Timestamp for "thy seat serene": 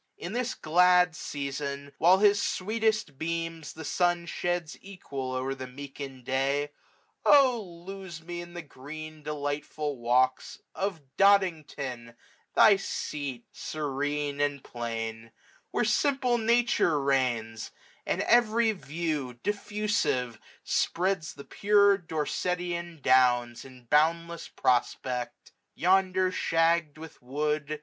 12.55-14.41